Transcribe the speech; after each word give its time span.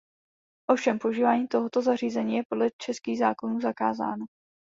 Ovšem 0.69 0.99
používání 0.99 1.47
tohoto 1.47 1.81
zařízení 1.81 2.35
je 2.35 2.43
podle 2.49 2.69
českých 2.77 3.19
zákonů 3.19 3.61
zakázáno. 3.61 4.25